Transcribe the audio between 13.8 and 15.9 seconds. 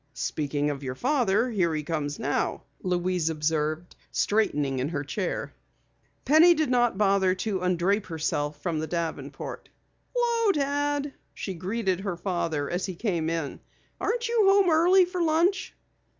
"Aren't you home early for lunch?"